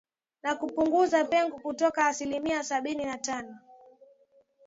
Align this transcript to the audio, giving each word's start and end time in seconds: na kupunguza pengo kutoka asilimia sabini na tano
na 0.43 0.55
kupunguza 0.55 1.25
pengo 1.25 1.59
kutoka 1.59 2.05
asilimia 2.07 2.63
sabini 2.63 3.05
na 3.05 3.17
tano 3.17 3.57